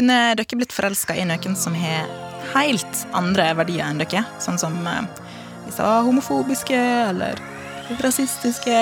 [0.00, 2.06] Kunne dere blitt forelska i noen som har
[2.54, 4.22] helt andre verdier enn dere?
[4.40, 5.02] Sånn som eh,
[5.66, 6.78] hvis de var homofobiske
[7.10, 7.42] eller
[8.00, 8.78] rasistiske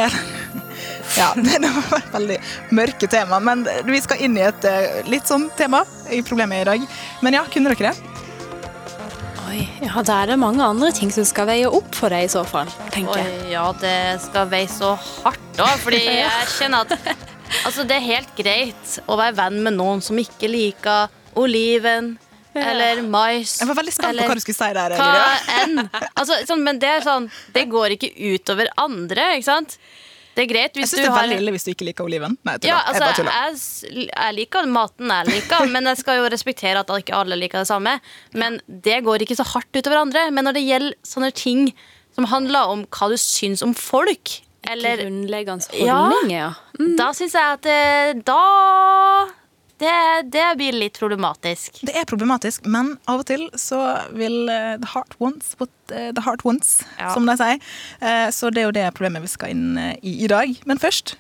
[1.19, 2.37] Ja, det var et veldig
[2.79, 5.83] mørke tema, men vi skal inn i et eh, litt sånn tema
[6.15, 6.87] i problemet i dag.
[7.27, 8.23] Men ja, kunne dere det?
[9.49, 12.31] Oi, ja, da er det mange andre ting som skal veie opp for deg i
[12.31, 13.41] så fall, tenker jeg.
[13.43, 14.95] Oi, ja, det skal veie så
[15.25, 17.27] hardt òg, fordi jeg kjenner at
[17.65, 22.17] altså, det er helt greit å være venn med noen som ikke liker oliven
[22.59, 23.59] eller mais.
[23.61, 24.95] Jeg var veldig spent eller på hva du skulle si der.
[24.99, 25.79] hva enn.
[26.19, 29.77] Altså, sånn, men det er sånn Det går ikke utover andre, ikke sant?
[30.35, 31.87] Det er greit Jeg hvis syns du det er har veldig ille hvis du ikke
[31.89, 32.35] liker oliven.
[32.47, 36.21] Nei, jeg ja, jeg altså, bare jeg, jeg liker maten jeg liker, men jeg skal
[36.21, 37.97] jo respektere at ikke alle liker det samme.
[38.39, 40.29] Men det går ikke så hardt utover andre.
[40.35, 41.65] Men når det gjelder sånne ting
[42.15, 45.99] som handler om hva du syns om folk, eller Grunnleggende Ja.
[46.07, 46.89] holdninger, ja.
[46.99, 48.41] Da syns jeg at eh, da
[49.79, 49.95] det,
[50.35, 51.81] det blir litt problematisk.
[51.87, 53.79] Det er problematisk, men av og til så
[54.17, 57.13] vil eh, the heart wants what eh, the heart wants, Ja.
[57.15, 57.61] som de sier.
[58.03, 60.57] Eh, så det er jo det problemet vi skal inn i i dag.
[60.67, 61.15] Men først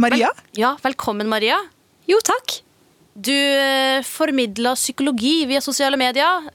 [0.00, 0.28] Maria.
[0.56, 1.56] Ja, velkommen, Maria.
[2.08, 2.58] Jo, takk.
[3.12, 3.34] Du
[4.08, 6.46] formidler psykologi via sosiale medier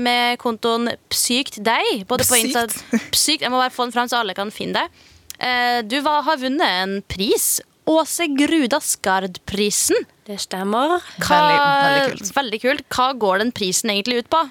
[0.00, 2.06] med kontoen Psykt deg.
[2.08, 2.54] Både på Psykt?
[2.56, 5.02] Insta Psykt, Jeg må bare få den fram så alle kan finne deg.
[5.92, 7.60] Du var, har vunnet en pris.
[7.90, 9.96] Åse Gruda Skard-prisen.
[10.28, 11.00] Det stemmer.
[11.18, 12.32] Hva- Veldig- veldig kult.
[12.36, 12.84] Veldig kult.
[12.94, 14.44] Hva går den prisen egentlig ut på?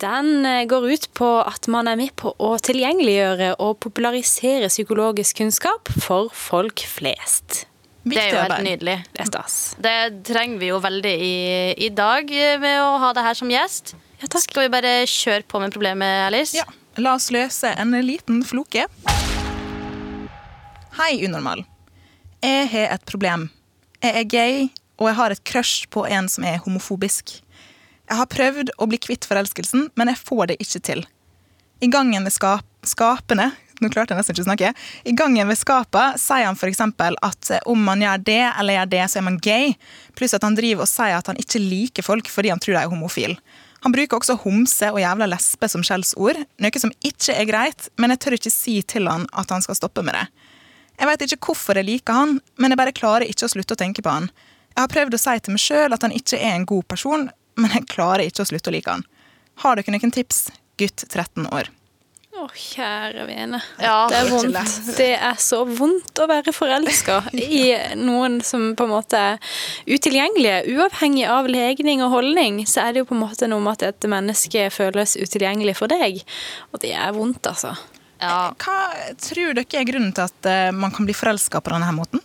[0.00, 5.36] Den eh, går ut på at man er med på å tilgjengeliggjøre og popularisere psykologisk
[5.42, 7.64] kunnskap for folk flest.
[8.04, 8.98] Det er jo helt nydelig.
[9.16, 9.58] Det er stas.
[9.80, 11.34] Det trenger vi jo veldig i,
[11.86, 13.94] i dag ved med å ha deg her som gjest.
[14.20, 14.44] Ja, takk.
[14.44, 16.56] Skal vi bare kjøre på med problemet, Alice?
[16.56, 16.64] Ja,
[17.00, 18.84] La oss løse en liten floke.
[21.00, 21.64] Hei, unormal.
[22.44, 23.48] Jeg har et problem.
[24.04, 24.56] Jeg er gay,
[25.00, 27.38] og jeg har et crush på en som er homofobisk.
[28.04, 31.04] Jeg har prøvd å bli kvitt forelskelsen, men jeg får det ikke til.
[31.80, 33.48] I gangen ved skap skapene
[33.82, 34.70] nå klarte jeg nesten ikke å snakke.
[35.08, 36.82] I gangen ved skapet sier han f.eks.
[36.84, 39.74] at eh, om man gjør det eller gjør det, så er man gay.
[40.14, 42.82] Pluss at han driver og sier at han ikke liker folk fordi han tror de
[42.84, 43.34] er homofil.
[43.84, 48.14] Han bruker også homse og jævla lesbe som skjellsord, noe som ikke er greit, men
[48.14, 50.24] jeg tør ikke si til han at han skal stoppe med det.
[50.98, 53.80] Jeg vet ikke hvorfor jeg liker han, men jeg bare klarer ikke å slutte å
[53.80, 54.28] tenke på han.
[54.74, 57.28] Jeg har prøvd å si til meg sjøl at han ikke er en god person,
[57.58, 59.06] men jeg klarer ikke å slutte å like han.
[59.62, 60.48] Har dere noen tips?
[60.80, 61.70] Gutt 13 år.
[62.34, 63.60] Å, kjære vene.
[63.78, 64.72] Ja, det er vondt.
[64.98, 67.68] Det er så vondt å være forelska i
[68.00, 69.54] noen som på en måte er
[69.86, 70.74] utilgjengelige.
[70.74, 73.86] Uavhengig av legning og holdning, så er det jo på en måte noe med at
[73.92, 76.24] et menneske føles utilgjengelig for deg.
[76.74, 77.76] Og det er vondt, altså.
[78.20, 78.54] Ja.
[78.58, 78.78] Hva
[79.20, 82.22] tror dere er grunnen til at eh, man kan bli forelska på denne måten?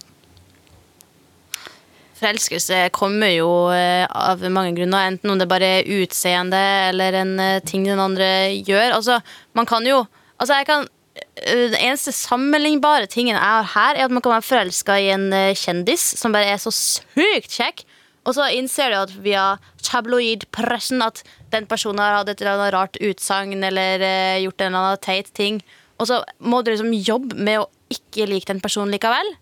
[2.19, 7.35] Forelskelse kommer jo eh, av mange grunner, enten om det bare er utseende eller en
[7.39, 8.29] eh, ting den andre
[8.59, 8.95] gjør.
[8.99, 9.19] Altså,
[9.57, 10.05] man kan jo
[10.39, 10.85] Altså, jeg kan
[11.19, 15.09] eh, Den eneste sammenlignbare tingen jeg har her, er at man kan være forelska i
[15.11, 17.83] en eh, kjendis som bare er så sykt kjekk,
[18.27, 19.43] og så innser du at via
[19.83, 24.71] tabloidpressen at den personen har hatt et eller annet rart utsagn eller eh, gjort en
[24.71, 25.59] eller annen teit ting,
[25.99, 29.33] og så må du liksom jobbe med å ikke like den personen likevel.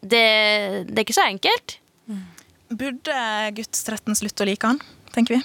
[0.00, 0.24] Det,
[0.88, 1.78] det er ikke så enkelt.
[2.66, 3.20] Burde
[3.54, 4.80] gutt 13 slutte å like han,
[5.14, 5.44] tenker vi?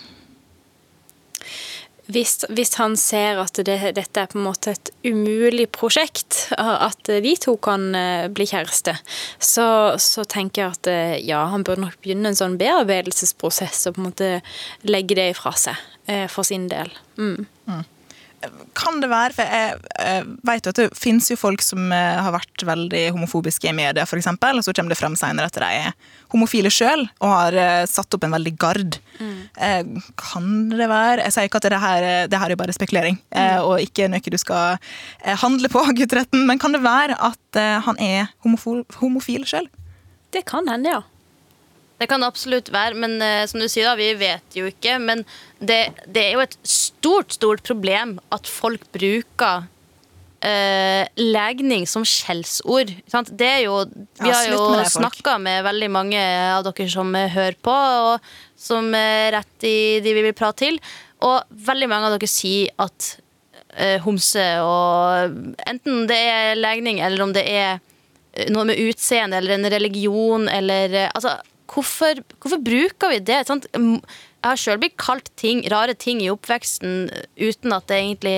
[2.11, 7.11] Hvis, hvis han ser at det, dette er på en måte et umulig prosjekt, at
[7.23, 8.97] de to kan eh, bli kjæreste,
[9.39, 9.67] så,
[10.01, 14.01] så tenker jeg at eh, ja, han burde nok begynne en sånn bearbeidelsesprosess og på
[14.01, 14.31] en måte
[14.89, 15.79] legge det ifra seg
[16.11, 16.91] eh, for sin del.
[17.22, 17.46] Mm.
[18.78, 22.22] Kan det være, for jeg, jeg vet jo at det finnes jo folk som eh,
[22.26, 25.67] har vært veldig homofobiske i media, eksempel, og så kommer det frem senere at de
[25.67, 25.91] er
[26.34, 28.97] homofile sjøl og har eh, satt opp en veldig gard.
[29.22, 29.99] Mm.
[30.17, 33.20] kan det være Jeg sier ikke at det her, eh, det her er bare spekulering,
[33.29, 33.67] mm.
[33.67, 34.79] og ikke noe du skal
[35.26, 39.46] eh, handle på, gutt 13, men kan det være at eh, han er homofil, homofil
[39.47, 39.70] sjøl?
[40.32, 41.02] Det kan hende, ja.
[42.01, 44.97] Det kan absolutt være, men uh, som du sier da, vi vet jo ikke.
[45.03, 45.21] Men
[45.59, 49.67] det, det er jo et stort, stort problem at folk bruker
[50.41, 52.93] uh, legning som skjellsord.
[53.29, 53.83] Det er jo,
[54.17, 56.23] vi Ja, har jo snakka med veldig mange
[56.55, 60.65] av dere som eh, hører på, og som er rett i de vi vil prate
[60.65, 60.81] til.
[61.21, 63.13] Og veldig mange av dere sier at
[63.77, 65.37] uh, homse og
[65.69, 67.77] Enten det er legning, eller om det er
[68.49, 71.37] noe med utseende, eller en religion, eller Altså,
[71.72, 73.41] hvorfor, hvorfor bruker vi det?
[73.47, 73.68] Sant?
[73.72, 74.02] Jeg
[74.44, 78.38] har sjøl blitt kalt ting, rare ting i oppveksten uten at det egentlig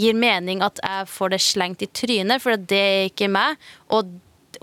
[0.00, 3.60] gir mening at jeg får det slengt i trynet, for det er ikke meg.
[3.92, 4.08] Og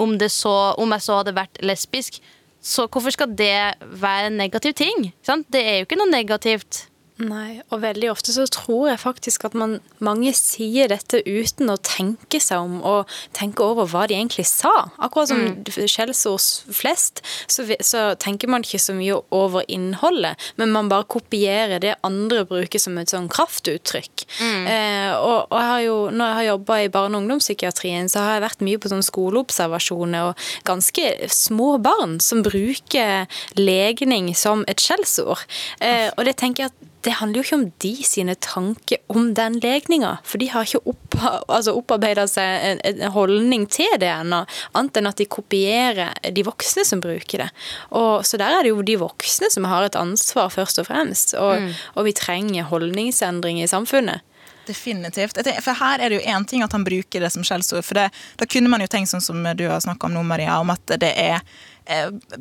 [0.01, 2.21] om, så, om jeg så hadde vært lesbisk,
[2.63, 5.11] så hvorfor skal det være en negativ ting?
[5.25, 5.47] Sant?
[5.53, 6.87] Det er jo ikke noe negativt.
[7.17, 11.77] Nei, og veldig ofte så tror jeg faktisk at man, mange sier dette uten å
[11.81, 14.91] tenke seg om og tenke over hva de egentlig sa.
[15.01, 15.41] Akkurat som
[15.89, 21.81] skjellsord flest, så, så tenker man ikke så mye over innholdet, men man bare kopierer
[21.81, 24.27] det andre bruker som et sånn kraftuttrykk.
[24.69, 28.27] Eh, og, og jeg har jo, når jeg har jobba i barne- og ungdomspsykiatrien, så
[28.27, 33.25] har jeg vært mye på sånn skoleobservasjoner og ganske små barn som bruker
[33.57, 35.47] legning som et skjellsord.
[35.81, 39.29] Eh, og det tenker jeg at det handler jo ikke om de sine tanker om
[39.37, 41.15] den legninga, for de har ikke opp,
[41.47, 44.41] altså opparbeida seg en, en holdning til det ennå,
[44.75, 47.49] annet enn at de kopierer de voksne som bruker det.
[47.95, 51.37] Og, så der er det jo de voksne som har et ansvar, først og fremst,
[51.39, 54.25] og, og vi trenger holdningsendring i samfunnet.
[54.67, 55.39] Definitivt.
[55.63, 57.85] For her er det jo én ting at han bruker det som skjellsord.
[57.87, 60.59] For det, da kunne man jo tenkt sånn som du har snakka om nå, Maria,
[60.59, 61.39] om at det er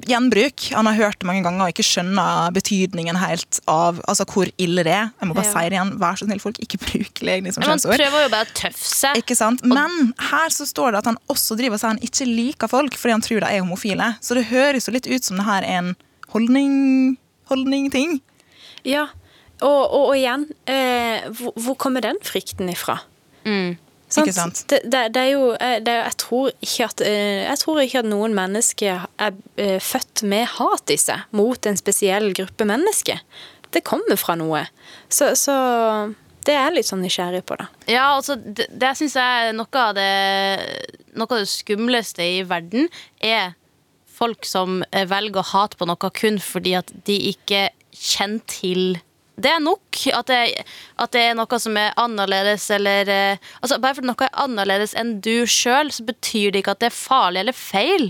[0.06, 0.66] gjenbruk.
[0.75, 4.84] Han har hørt det mange ganger og ikke skjønner betydningen helt av altså hvor ille
[4.87, 5.10] det er.
[5.20, 5.52] Jeg må bare Ja.
[5.52, 8.32] si det igjen, vær så snill, folk, ikke bruk legning som Men man prøver jo
[8.32, 9.16] bare å tøffe seg.
[9.22, 9.62] Ikke sant?
[9.64, 12.96] Men her så står det at han også driver og sier han ikke liker folk
[12.98, 14.08] fordi han tror de er homofile.
[14.20, 15.96] Så det høres jo litt ut som det her er en
[16.34, 17.16] holdning
[17.49, 18.20] holdning-ting.
[18.84, 19.06] Ja,
[19.62, 22.99] og, og, og igjen, eh, hvor, hvor kommer den frykten ifra?
[24.22, 24.62] Ikke sant?
[24.70, 28.02] Det, det, det er jo eh, det, jeg, tror ikke at, eh, jeg tror ikke
[28.02, 33.20] at noen mennesker er eh, født med hat i seg mot en spesiell gruppe mennesker.
[33.74, 34.64] Det kommer fra noe.
[35.12, 35.56] Så, så
[36.46, 37.68] det er jeg litt sånn nysgjerrig på, da.
[37.90, 40.10] Ja, altså, det, det syns jeg er noe av det
[41.16, 42.90] Noe av det skumleste i verden
[43.24, 43.54] er
[44.16, 47.62] folk som velger å hate på noe kun fordi at de ikke
[47.96, 48.82] kjenner til
[49.36, 49.98] det er nok.
[50.16, 50.38] At det,
[51.02, 54.94] at det er noe som er annerledes eller eh, altså Bare fordi noe er annerledes
[54.96, 58.08] enn du sjøl, så betyr det ikke at det er farlig eller feil.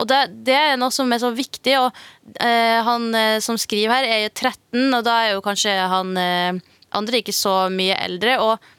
[0.00, 1.74] Og det, det er noe som er så viktig.
[1.82, 2.02] Og
[2.40, 6.12] eh, han eh, som skriver her, er jo 13, og da er jo kanskje han
[6.20, 6.60] eh,
[6.96, 8.36] andre ikke så mye eldre.
[8.46, 8.70] Og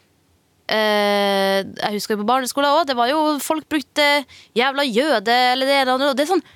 [0.71, 4.07] eh, jeg husker på barneskolen òg, det var jo folk brukte
[4.57, 6.13] jævla jøde eller det det andre.
[6.13, 6.47] Og det er sånn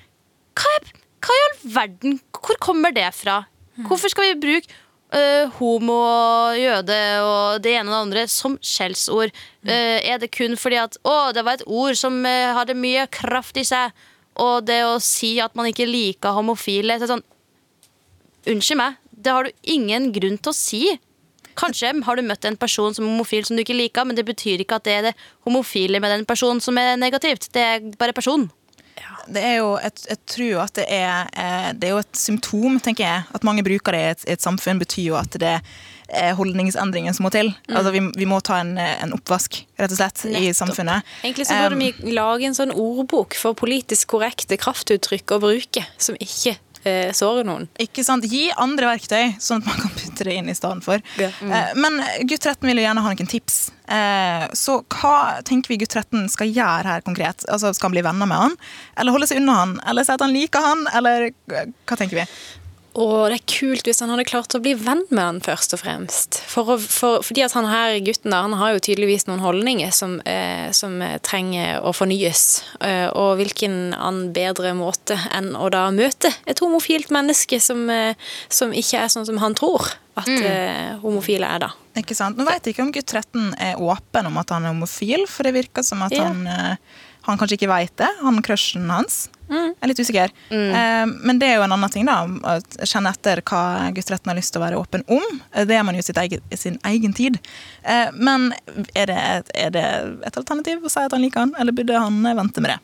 [0.56, 0.74] hva,
[1.20, 2.18] hva i all verden?
[2.32, 3.42] Hvor kommer det fra?
[3.84, 4.82] Hvorfor skal vi bruke
[5.18, 9.32] eh, homo og jøde og det ene og det andre som skjellsord?
[9.66, 13.06] Uh, er det kun fordi at å, det var et ord som uh, hadde mye
[13.12, 13.94] kraft i seg,
[14.42, 17.24] og det å si at man ikke liker homofile så sånn,
[18.46, 20.80] Unnskyld meg, det har du ingen grunn til å si.
[21.58, 24.22] Kanskje har du møtt en person som er homofil som du ikke liker, men det
[24.28, 25.14] betyr ikke at det er det
[25.48, 27.48] homofile med den personen som er negativt.
[27.50, 28.46] Det er bare personen.
[29.26, 32.78] Det er jo et, jeg tror at det er, eh, det er jo et symptom,
[32.82, 33.26] tenker jeg.
[33.34, 35.58] At mange bruker det i et, et samfunn, betyr jo at det
[36.06, 37.50] er holdningsendringen som må til.
[37.66, 41.06] Altså vi, vi må ta en, en oppvask, rett og slett, i samfunnet.
[41.24, 46.18] Egentlig så burde vi lage en sånn ordbok for politisk korrekte kraftuttrykk å bruke, som
[46.22, 46.54] ikke
[46.86, 47.66] eh, såre noen.
[47.82, 48.24] Ikke sant?
[48.30, 51.02] Gi andre verktøy, sånn at man kan putte det inn i stedet for.
[51.20, 51.30] Ja.
[51.42, 51.98] Eh, Men
[52.30, 53.58] gutt 13 vil jo gjerne ha noen tips.
[53.88, 57.44] Eh, Så hva tenker vi gutt 13 skal gjøre her konkret?
[57.48, 58.56] Altså, Skal han bli venner med han?
[58.96, 59.80] Eller holde seg unna han?
[59.86, 60.86] Eller si at han liker han?
[60.94, 62.26] Eller hva tenker vi?
[62.96, 65.82] Og det er kult hvis han hadde klart å bli venn med han først og
[65.82, 66.38] fremst.
[66.48, 69.92] For å, for, fordi at han her gutten da, han har jo tydeligvis noen holdninger
[69.92, 72.46] som, eh, som trenger å fornyes.
[72.80, 78.16] Eh, og hvilken annen bedre måte enn å da møte et homofilt menneske som, eh,
[78.48, 81.72] som ikke er sånn som han tror at eh, homofile er, da.
[82.00, 82.38] Ikke sant?
[82.40, 85.44] Nå vet jeg ikke om gutt 13 er åpen om at han er homofil, for
[85.44, 86.30] det virker som at Ja.
[86.30, 86.76] han, eh,
[87.26, 88.08] han kanskje ikke vet det.
[88.22, 89.26] Han crushen hans.
[89.46, 89.68] Mm.
[89.70, 90.32] Jeg er litt usikker.
[90.50, 92.22] Eh, Men det er jo en annen ting, da.
[92.26, 93.62] Å kjenne etter hva
[93.94, 95.40] gutt 13 har lyst til å være åpen om.
[95.52, 96.18] Eh, Det er man jo i sitt
[96.58, 97.38] sin egen tid.
[97.84, 98.52] Eh, Men
[98.94, 99.20] er det,
[99.54, 99.86] er det
[100.26, 102.80] et alternativ å si at han liker han, eller burde han vente med det?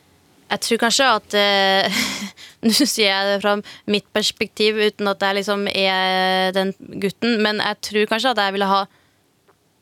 [0.53, 2.01] Jeg tror kanskje at eh,
[2.67, 3.57] Nå sier jeg det fra
[3.91, 8.55] mitt perspektiv uten at jeg liksom er den gutten, men jeg tror kanskje at jeg
[8.59, 8.83] ville ha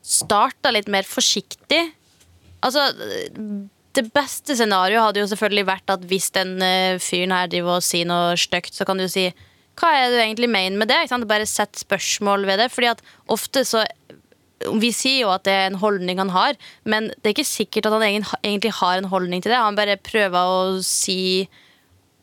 [0.01, 1.91] starta litt mer forsiktig.
[2.65, 2.87] Altså,
[3.97, 7.85] det beste scenarioet hadde jo selvfølgelig vært at hvis den eh, fyren her driver og
[7.85, 9.29] sier noe stygt, så kan du jo si
[9.79, 10.99] hva er du egentlig mener med det?
[11.27, 12.69] Bare sett spørsmål ved det.
[12.73, 13.85] Fordi at ofte så
[14.61, 16.53] Vi sier jo at det er en holdning han har,
[16.85, 18.03] men det er ikke sikkert at han
[18.45, 19.57] egentlig har en holdning til det.
[19.57, 21.47] Han bare prøver å si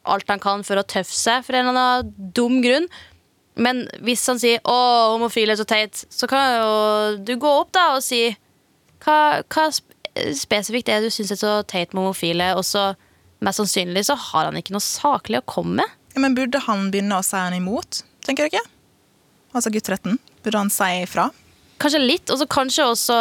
[0.06, 2.86] alt han kan for å tøffe seg for en eller annen dum grunn.
[3.58, 4.78] Men hvis han sier 'å,
[5.16, 8.36] homofile er så teit', så kan jo du gå opp da og si
[9.02, 9.66] hva, hva
[10.38, 12.92] spesifikt det du syns er så teit med homofile, og så
[13.44, 15.96] mest sannsynlig så har han ikke noe saklig å komme med.
[16.14, 18.64] Ja, men burde han begynne å si han imot, tenker du ikke?
[19.54, 20.18] Altså guttretten.
[20.44, 21.28] Burde han si ifra?
[21.78, 23.18] Kanskje litt, og så kanskje også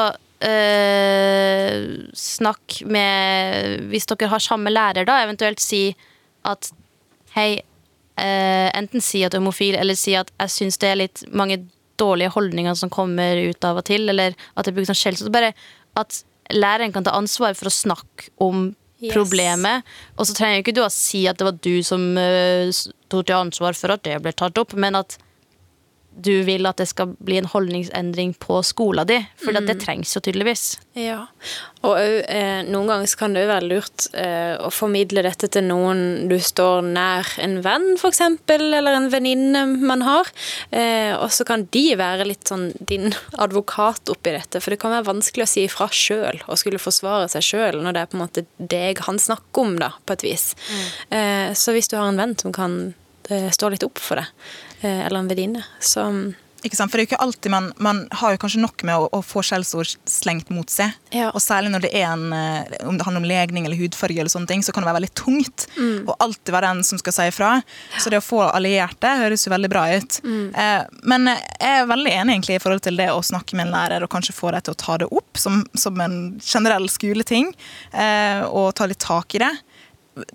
[0.49, 1.77] øh,
[2.17, 5.91] snakk med Hvis dere har samme lærer, da, eventuelt si
[6.47, 6.71] at
[7.35, 7.61] hei,
[8.17, 11.25] øh, enten si at du er homofil, eller si at jeg syns det er litt
[11.29, 11.61] mange
[11.97, 15.33] dårlige holdninger som kommer ut av og til, eller at det brukes som skjellsord.
[15.33, 15.53] Bare
[15.97, 16.21] at
[16.53, 19.13] læreren kan ta ansvar for å snakke om Yes.
[19.13, 19.85] problemet.
[20.17, 22.65] Og så trenger ikke du å si at det var du som uh,
[23.13, 25.19] tok til ansvar for at det ble tatt opp, men at
[26.17, 29.27] du vil at det skal bli en holdningsendring på skolen din.
[29.37, 29.65] For Mm.
[29.65, 30.79] det trengs jo tydeligvis.
[30.93, 31.27] Ja,
[31.85, 36.27] og eh, noen ganger kan det jo være lurt eh, å formidle dette til noen
[36.29, 40.29] du står nær, en venn f.eks., eller en venninne man har.
[40.71, 43.13] Eh, og så kan de være litt sånn din
[43.45, 47.29] advokat oppi dette, for det kan være vanskelig å si ifra sjøl og skulle forsvare
[47.31, 50.25] seg sjøl når det er på en måte deg han snakker om, da, på et
[50.25, 50.47] vis.
[50.67, 51.53] Mm.
[51.57, 52.77] så hvis du har en venn som kan
[53.29, 54.27] eh, stå litt opp for det,
[54.81, 55.63] eh, eller en venninne,
[56.65, 56.89] Ikke sant?
[56.89, 59.19] For det er jo ikke alltid man, man har jo kanskje nok med å, å
[59.25, 60.95] få skjellsord slengt mot seg.
[61.13, 61.29] Ja.
[61.29, 64.33] Og særlig når det er en, eh, om det handler om legning eller hudfarge, eller
[64.33, 65.67] sånne ting, så kan det være veldig tungt.
[65.77, 66.07] Mm.
[66.07, 67.51] Og alltid være den som skal si ifra.
[68.01, 70.19] Så det å få allierte høres jo veldig bra ut.
[70.25, 70.43] Mm.
[70.63, 73.75] Eh, men jeg er veldig enig egentlig i forhold til det å snakke med en
[73.77, 77.53] lærer og kanskje få dem til å ta det opp som, som en generell skoleting,
[77.93, 79.53] eh, og ta litt tak i det.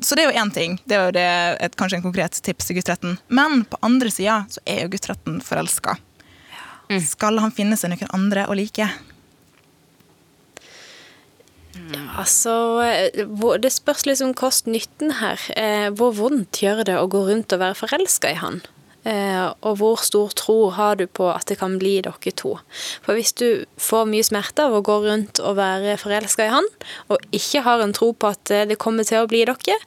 [0.00, 0.76] Så det er jo én ting.
[0.86, 1.28] Det er jo det,
[1.64, 3.16] et, kanskje en konkret tips til guttretten.
[3.28, 5.96] Men på andre sida så er jo guttretten forelska.
[7.00, 8.88] Skal han finne seg noen andre å like?
[12.18, 12.52] Altså,
[12.84, 13.24] eh,
[13.62, 15.40] det spørs liksom kost-nytten her.
[15.56, 18.60] Eh, hvor vondt gjør det å gå rundt og være forelska i han?
[19.02, 22.54] Eh, og hvor stor tro har du på at det kan bli dere to?
[23.02, 26.68] For hvis du får mye smerte av å gå rundt og være forelska i han,
[27.10, 29.78] og ikke har en tro på at eh, det kommer til å bli dere,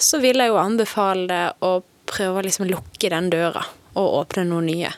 [0.00, 1.72] så vil jeg jo anbefale deg å
[2.10, 3.64] prøve å liksom lukke den døra
[3.98, 4.92] og åpne noe nye.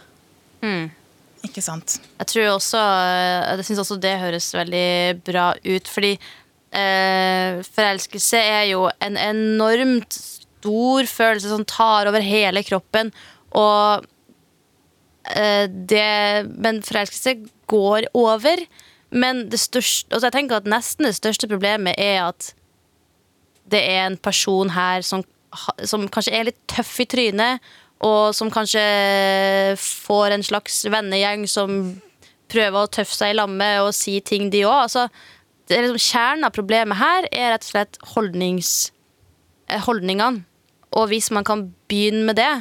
[1.43, 1.97] Ikke sant?
[2.21, 8.39] Jeg tror også eh, Jeg syns også det høres veldig bra ut, fordi eh, forelskelse
[8.39, 13.11] er jo en enormt stor følelse som tar over hele kroppen,
[13.59, 14.07] og
[15.37, 17.37] eh, det Men forelskelse
[17.71, 18.65] går over.
[19.13, 22.55] Men det største altså Jeg tenker at nesten det største problemet er at
[23.73, 25.23] det er en person her som,
[25.85, 27.63] som kanskje er litt tøff i trynet,
[28.05, 28.83] og som kanskje
[29.79, 31.79] får en slags vennegjeng som
[32.53, 34.89] prøver å tøffe seg i lammet og si ting, de òg.
[34.89, 35.07] Altså,
[35.71, 40.45] liksom Kjernen av problemet her er rett og slett eh, holdningene.
[40.93, 42.53] Og hvis man kan begynne med det,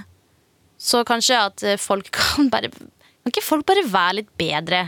[0.81, 4.87] så kanskje at eh, folk kan bare Kan ikke folk bare være litt bedre?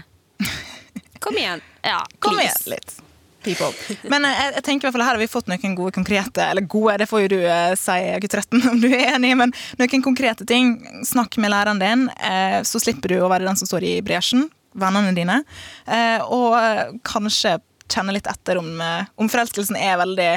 [1.23, 1.61] Kom igjen.
[1.85, 2.95] Ja, Kom igjen litt.
[3.43, 3.69] People.
[4.09, 6.45] Men eh, jeg, jeg tenker i hvert fall her har vi fått noen gode konkrete
[6.47, 10.05] Eller gode, det får jo du eh, si, gutt13, om du er enig, men noen
[10.05, 10.77] konkrete ting.
[11.07, 14.47] Snakk med læreren din, eh, så slipper du å være den som står i bresjen.
[14.79, 15.41] Vennene dine.
[15.85, 17.59] Eh, og eh, kanskje
[17.91, 20.31] kjenne litt etter om, om forelskelsen er veldig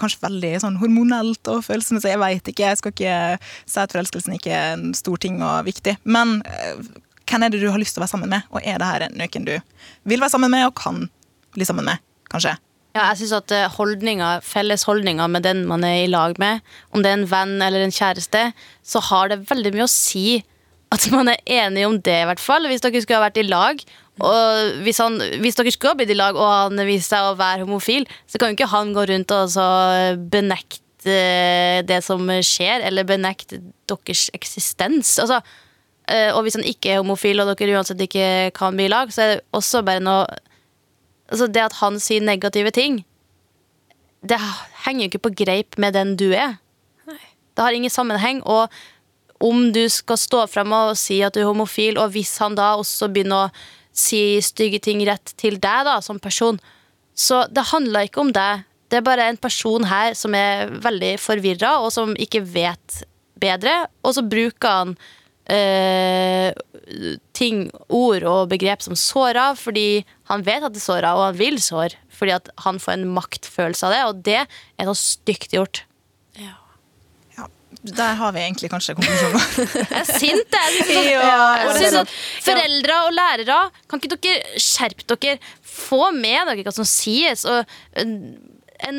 [0.00, 2.12] kanskje veldig sånn hormonelt og følelsesmessig.
[2.14, 5.64] Jeg vet ikke, jeg skal ikke si at forelskelsen ikke er en stor ting og
[5.68, 5.96] viktig.
[6.04, 6.84] Men eh,
[7.24, 9.08] hvem er det du har lyst til å være sammen med, og er det her
[9.14, 9.56] noen du
[10.10, 11.04] vil være sammen med og kan
[11.56, 12.02] bli sammen med?
[12.32, 12.56] Kanskje.
[12.94, 16.62] Ja, jeg synes at eh, holdninger, Felles holdninger med den man er i lag med,
[16.94, 18.50] om det er en venn eller en kjæreste,
[18.86, 20.42] så har det veldig mye å si
[20.94, 22.68] at man er enig om det, i hvert fall.
[22.70, 23.80] Hvis dere skulle ha vært i lag,
[24.22, 27.36] og hvis, han, hvis dere skulle ha blitt i lag og han viser seg å
[27.38, 29.66] være homofil, så kan jo ikke han gå rundt og så
[30.30, 30.82] benekte
[31.84, 33.58] det som skjer, eller benekte
[33.90, 35.16] deres eksistens.
[35.20, 35.40] Altså,
[36.08, 39.10] eh, og hvis han ikke er homofil, og dere uansett ikke kan bli i lag,
[39.12, 40.26] så er det også bare noe
[41.32, 42.98] altså Det at han sier negative ting,
[44.28, 44.36] det
[44.84, 46.58] henger jo ikke på greip med den du er.
[47.06, 48.42] Det har ingen sammenheng.
[48.44, 48.68] Og
[49.44, 52.74] om du skal stå frem og si at du er homofil, og hvis han da
[52.78, 53.52] også begynner å
[53.94, 56.58] si stygge ting rett til deg da, som person,
[57.14, 58.64] så det handler ikke om deg.
[58.90, 63.04] Det er bare en person her som er veldig forvirra, og som ikke vet
[63.40, 63.84] bedre.
[64.04, 64.96] Og så bruker han
[65.54, 66.50] øh,
[67.38, 71.60] ting, ord og begrep som sårer, fordi han vet at det sårer, og han vil
[71.62, 71.94] såre.
[72.14, 72.36] Fordi
[72.66, 75.84] han får en maktfølelse av det, og det er noe stygt gjort.
[76.38, 76.58] Ja.
[77.82, 79.40] Der har vi egentlig kanskje konklusjonen.
[79.92, 81.10] Jeg er sint, jeg.
[81.12, 82.14] Ja, at- jeg synes at
[82.46, 83.58] Foreldre og lærere,
[83.90, 85.38] kan ikke dere skjerpe dere?
[85.74, 87.44] Få med dere hva som sies.
[87.48, 87.64] Og
[88.00, 88.16] en
[88.84, 88.98] en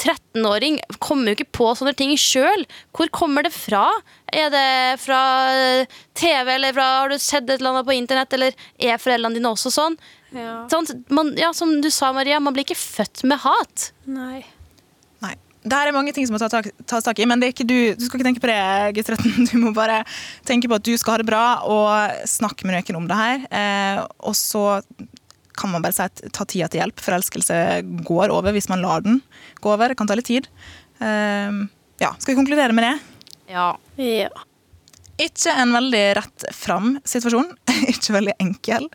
[0.00, 2.62] 13-åring kommer jo ikke på sånne ting sjøl.
[2.96, 3.86] Hvor kommer det fra?
[4.32, 5.20] Er det fra
[6.16, 9.50] TV, eller fra, har du sett et eller annet på internett, eller er foreldrene dine
[9.52, 9.96] også sånn?
[10.36, 10.66] Ja.
[10.72, 13.90] sånn Man, ja, som du sa, Maria, man blir ikke født med hat.
[14.08, 14.44] Nei.
[15.66, 17.54] Det her er mange ting som må ta tak, tas tak i, men det er
[17.54, 18.58] ikke du, du skal ikke tenke på det,
[18.98, 19.46] gutt 13.
[19.50, 20.02] Du må bare
[20.46, 23.46] tenke på at du skal ha det bra, og snakke med noen om det her.
[23.50, 24.64] Eh, og så
[25.56, 27.02] kan man bare si at ta tida til hjelp.
[27.02, 27.58] Forelskelse
[28.06, 29.22] går over hvis man lar den
[29.64, 29.90] gå over.
[29.90, 30.50] Det kan ta litt tid.
[31.00, 31.62] Eh,
[32.02, 32.94] ja, skal vi konkludere med det?
[33.56, 33.70] Ja.
[33.98, 34.45] Ja.
[35.22, 37.48] Ikke en veldig rett fram situasjon.
[37.92, 38.88] ikke veldig enkel.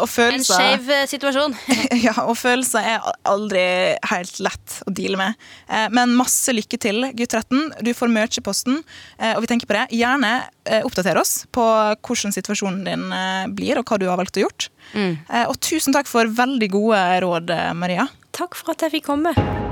[0.00, 1.54] Og følelser, En skeiv eh, situasjon.
[2.06, 3.62] ja, og følelser er aldri
[4.10, 5.38] helt lett å deale med.
[5.70, 7.84] Eh, Men masse lykke til, gutt 13.
[7.86, 8.82] Du får merch i posten,
[9.18, 9.86] eh, og vi tenker på det.
[9.94, 10.32] Gjerne
[10.66, 11.64] eh, oppdater oss på
[12.02, 14.70] hvordan situasjonen din eh, blir, og hva du har valgt å gjort.
[14.90, 15.20] Mm.
[15.46, 18.10] Og tusen takk for veldig gode råd, eh, Maria.
[18.34, 19.69] Takk for at jeg fikk komme.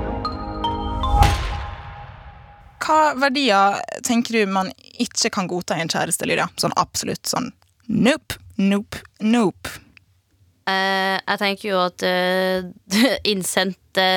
[2.89, 6.47] Hva verdier tenker du man ikke kan godta i en kjæreste, Lydia?
[6.57, 7.51] Sånn absolutt sånn
[7.85, 9.75] nope, nope, nope.
[10.65, 12.65] Eh, jeg tenker jo at uh,
[13.31, 14.07] innsendte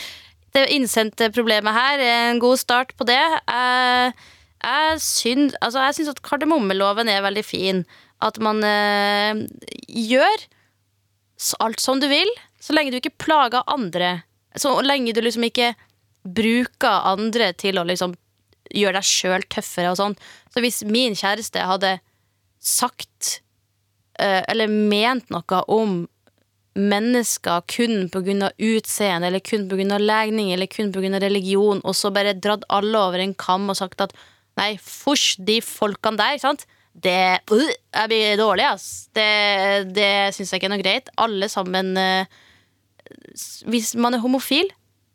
[0.56, 3.20] Det innsendte problemet her er en god start på det.
[3.20, 4.14] Jeg,
[4.64, 7.82] jeg syns altså jeg syns at kardemommeloven er veldig fin.
[8.24, 9.44] At man eh,
[9.92, 10.46] gjør
[11.60, 14.22] alt som du vil, så lenge du ikke plager andre.
[14.56, 15.74] Så lenge du liksom ikke
[16.26, 18.14] bruker andre til å liksom
[18.74, 20.16] gjøre deg sjøl tøffere og sånn.
[20.52, 21.96] Så hvis min kjæreste hadde
[22.62, 23.40] sagt
[24.18, 26.04] eh, eller ment noe om
[26.76, 28.50] mennesker kun pga.
[28.58, 29.98] utseende, eller kun pga.
[29.98, 31.20] legning, eller kun pga.
[31.20, 34.12] religion, og så bare dratt alle over en kam og sagt at
[34.56, 36.66] nei, fosj, de folkene der, sant?
[36.96, 39.08] Det uh, Jeg blir dårlig, ass.
[39.12, 41.10] Det, det syns jeg ikke er noe greit.
[41.20, 42.24] Alle sammen eh,
[43.68, 44.70] Hvis man er homofil,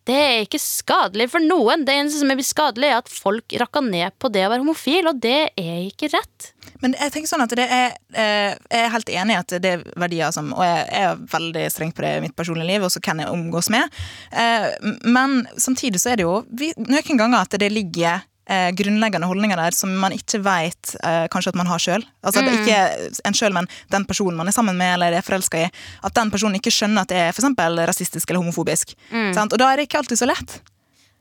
[0.09, 1.83] det er ikke skadelig for noen.
[1.85, 5.11] Det eneste som er skadelig, er at folk rakker ned på det å være homofil,
[5.11, 6.47] og det er ikke rett.
[6.81, 9.73] Men jeg tenker sånn at det er, eh, jeg er helt enig i at det
[9.75, 12.91] er verdier som Og jeg er veldig streng på det i mitt personlige liv, og
[12.93, 13.89] så kan jeg omgås med.
[14.31, 14.71] Eh,
[15.05, 19.75] Men samtidig så er det jo noen ganger at det ligger eh, grunnleggende holdninger der
[19.75, 22.03] som man ikke vet eh, kanskje at man har sjøl.
[22.25, 22.51] Altså mm.
[22.59, 22.81] ikke
[23.29, 25.71] en sjøl, men den personen man er sammen med eller er forelska i.
[26.03, 27.47] At den personen ikke skjønner at det er for
[27.91, 28.93] rasistisk eller homofobisk.
[29.35, 29.53] Sant?
[29.53, 30.61] Og da er det ikke alltid så lett.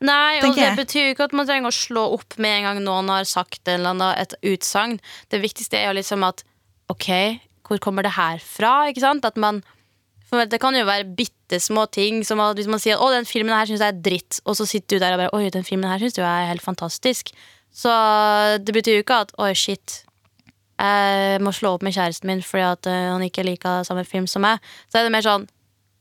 [0.01, 2.79] Nei, og det betyr jo ikke at man trenger å slå opp med en gang
[2.81, 4.97] noen har sagt eller annen, et utsagn.
[5.29, 6.41] Det viktigste er jo liksom at
[6.89, 8.89] ok, hvor kommer det her fra?
[8.89, 9.27] Ikke sant?
[9.27, 9.61] At man
[10.31, 13.27] for Det kan jo være bitte små ting, som at hvis man sier å, den
[13.27, 15.67] filmen her syns jeg er dritt, og så sitter du der og bare oi, den
[15.67, 17.33] filmen her syns du er helt fantastisk.
[17.75, 17.91] Så
[18.63, 20.03] det betyr jo ikke at oi, shit,
[20.81, 24.27] jeg må slå opp med kjæresten min fordi at eh, han ikke liker samme film
[24.29, 24.61] som meg.
[24.89, 25.49] Så er det mer sånn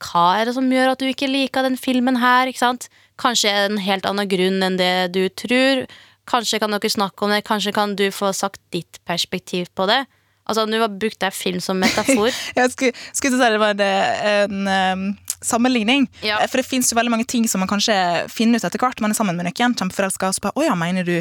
[0.01, 2.49] hva er det som gjør at du ikke liker den filmen her?
[2.49, 2.89] ikke sant?
[3.21, 5.85] Kanskje en helt annen grunn enn det du tror.
[6.31, 10.05] Kanskje kan dere snakke om det, kanskje kan du få sagt ditt perspektiv på det.
[10.49, 12.33] Altså, Nå brukte jeg film som metafor.
[12.59, 15.05] Jeg skulle, skulle til å si det var en, en
[15.43, 16.09] sammenligning.
[16.23, 16.41] Ja.
[16.41, 17.95] Eh, For det fins veldig mange ting som man kanskje
[18.33, 19.01] finner ut etter hvert.
[19.01, 21.17] Man er sammen med noen, kjempeforelska, og så bare Å ja, mener du,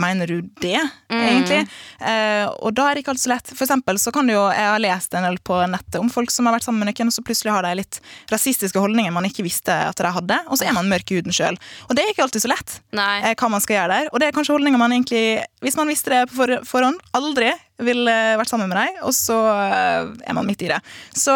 [0.00, 0.78] mener du det,
[1.12, 1.62] egentlig?
[2.00, 3.52] Eh, og da er det ikke alltid så lett.
[3.54, 6.30] For eksempel så kan du jo Jeg har lest en del på nettet om folk
[6.32, 8.00] som har vært sammen med noen, og så plutselig har de litt
[8.32, 11.34] rasistiske holdninger man ikke visste at de hadde, og så er man mørk i huden
[11.34, 11.58] sjøl.
[11.88, 14.12] Og det er ikke alltid så lett eh, hva man skal gjøre der.
[14.12, 17.52] Og det er kanskje holdninger man egentlig, hvis man visste det på for forhånd, aldri
[17.82, 20.80] ville vært sammen med deg, og så eh, er man midt i det.
[21.16, 21.34] Så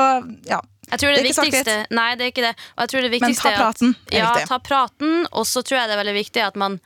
[0.49, 0.61] ja.
[0.90, 2.53] Jeg tror det, Det er viktigste Nei, det er ikke det.
[2.77, 5.27] Og jeg tror det Men ta ta er at- praten ja, ta praten.
[5.33, 6.79] Og så tror jeg det er veldig viktig at man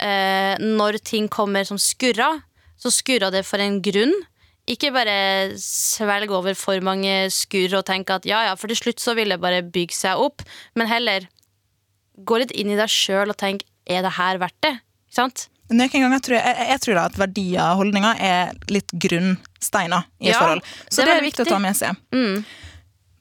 [0.00, 2.42] eh, Når ting kommer som skurrer,
[2.78, 4.12] så skurrer det for en grunn.
[4.68, 9.00] Ikke bare svelge over for mange skurr og tenke at ja, ja, for til slutt
[9.00, 10.42] så vil det bare bygge seg opp.
[10.76, 11.26] Men heller
[12.18, 14.74] gå litt inn i deg sjøl og tenk er det her verdt det?
[15.08, 15.46] Ikke sant?
[15.68, 20.28] Ganger tror jeg, jeg, jeg tror da at verdier og holdninger er litt grunnsteiner i
[20.30, 20.62] et Ja, forhold.
[20.64, 21.96] det Så er det er veldig viktig å ta med seg.
[22.12, 22.44] Mm.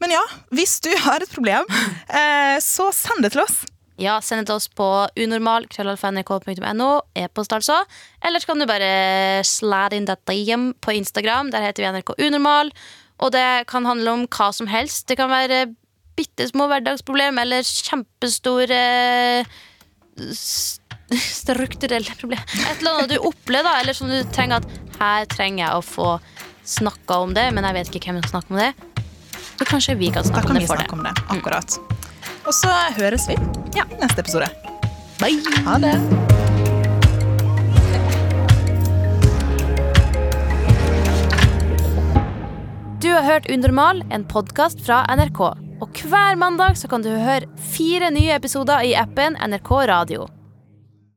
[0.01, 0.21] Men ja,
[0.53, 1.65] hvis du har et problem,
[2.09, 3.63] eh, så send det til oss.
[3.97, 4.85] Ja, send det til oss på
[5.17, 7.79] unormal.krøllalfa.nrk.no, e-post altså.
[8.21, 11.49] Eller så kan du bare slide in that DM på Instagram.
[11.53, 12.69] Der heter vi NRK Unormal.
[13.17, 15.07] Og det kan handle om hva som helst.
[15.09, 15.65] Det kan være
[16.17, 18.81] bitte små hverdagsproblem eller kjempestore
[21.17, 22.41] strukturelle problem.
[22.41, 26.09] Et eller annet du opplever, eller som du trenger at her trenger jeg å få
[26.67, 28.96] snakka om det, men jeg vet ikke hvem som snakker om det.
[29.57, 30.83] Så kanskje vi kan snakke om det for det.
[30.83, 31.37] Da kan vi snakke om det, mm.
[31.37, 31.79] akkurat.
[32.47, 33.35] Og så høres vi
[33.75, 34.47] ja, neste episode.
[35.17, 35.41] Bye.
[35.65, 35.95] Ha det.
[43.01, 45.41] Du har hørt Undermal, en podkast fra NRK.
[45.81, 50.36] Og hver mandag kan du høre fire nye episoder i appen NRK Radio.